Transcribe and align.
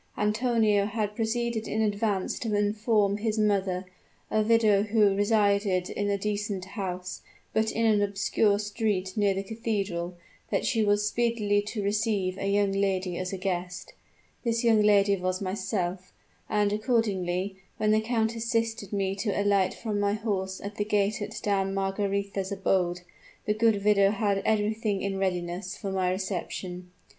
Antonio 0.17 0.87
had 0.87 1.15
proceeded 1.15 1.67
in 1.67 1.79
advance 1.83 2.39
to 2.39 2.55
inform 2.57 3.17
his 3.17 3.37
mother 3.37 3.85
a 4.31 4.41
widow 4.41 4.81
who 4.81 5.13
resided 5.15 5.91
in 5.91 6.09
a 6.09 6.17
decent 6.17 6.65
house, 6.65 7.21
but 7.53 7.71
in 7.71 7.85
an 7.85 8.01
obscure 8.01 8.57
street 8.57 9.15
near 9.15 9.35
the 9.35 9.43
cathedral 9.43 10.17
that 10.49 10.65
she 10.65 10.83
was 10.83 11.07
speedily 11.07 11.61
to 11.61 11.83
receive 11.83 12.35
a 12.39 12.49
young 12.51 12.71
lady 12.71 13.15
as 13.15 13.31
a 13.31 13.37
guest. 13.37 13.93
This 14.43 14.63
young 14.63 14.81
lady 14.81 15.15
was 15.17 15.39
myself; 15.39 16.11
and 16.49 16.73
accordingly, 16.73 17.57
when 17.77 17.91
the 17.91 18.01
count 18.01 18.35
assisted 18.35 18.91
me 18.91 19.13
to 19.17 19.39
alight 19.39 19.75
from 19.75 19.99
my 19.99 20.13
horse 20.13 20.59
at 20.61 20.77
the 20.77 20.83
gate 20.83 21.21
of 21.21 21.39
Dame 21.43 21.75
Margaretha's 21.75 22.51
abode, 22.51 23.01
the 23.45 23.53
good 23.53 23.85
widow 23.85 24.09
had 24.09 24.39
everything 24.45 25.03
in 25.03 25.19
readiness 25.19 25.77
for 25.77 25.91
my 25.91 26.09
reception. 26.09 26.89